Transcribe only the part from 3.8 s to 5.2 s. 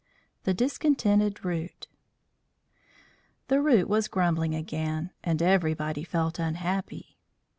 was grumbling again,